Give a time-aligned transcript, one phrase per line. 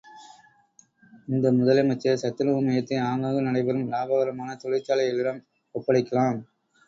[1.27, 5.41] இந்த முதலமைச்சர் சத்துணவு மையத்தை ஆங்காங்கு நடைபெறும் லாபகரமான தொழிற்சாலைகளிடம்
[5.75, 6.39] ஒப்படைக்கலாம்.